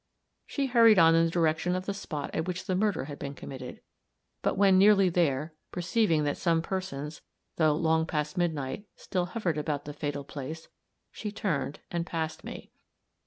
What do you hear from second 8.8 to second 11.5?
still hovered about the fatal place, she